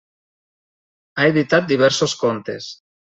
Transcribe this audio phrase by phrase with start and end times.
[1.19, 2.71] Ha editat diversos contes.